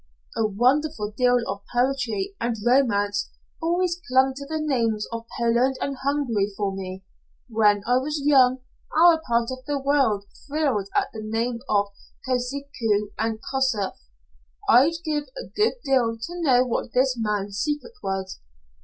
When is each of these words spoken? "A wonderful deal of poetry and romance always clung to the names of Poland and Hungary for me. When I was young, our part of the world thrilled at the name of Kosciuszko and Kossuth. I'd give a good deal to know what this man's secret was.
"A 0.35 0.47
wonderful 0.47 1.11
deal 1.15 1.37
of 1.47 1.61
poetry 1.71 2.33
and 2.41 2.55
romance 2.65 3.29
always 3.61 4.01
clung 4.07 4.33
to 4.33 4.47
the 4.47 4.59
names 4.59 5.05
of 5.11 5.27
Poland 5.37 5.75
and 5.79 5.95
Hungary 5.97 6.47
for 6.57 6.75
me. 6.75 7.03
When 7.47 7.83
I 7.85 7.97
was 7.97 8.19
young, 8.19 8.61
our 8.97 9.21
part 9.27 9.49
of 9.51 9.63
the 9.67 9.77
world 9.77 10.25
thrilled 10.47 10.89
at 10.95 11.11
the 11.13 11.21
name 11.21 11.59
of 11.69 11.89
Kosciuszko 12.27 13.11
and 13.19 13.39
Kossuth. 13.51 14.01
I'd 14.67 14.93
give 15.05 15.25
a 15.37 15.45
good 15.55 15.73
deal 15.85 16.17
to 16.17 16.41
know 16.41 16.65
what 16.65 16.93
this 16.93 17.15
man's 17.15 17.59
secret 17.59 17.93
was. 18.01 18.39